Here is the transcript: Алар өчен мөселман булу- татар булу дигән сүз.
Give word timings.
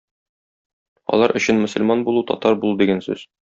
Алар 1.17 1.35
өчен 1.41 1.61
мөселман 1.67 2.03
булу- 2.11 2.25
татар 2.33 2.59
булу 2.65 2.81
дигән 2.85 3.05
сүз. 3.11 3.29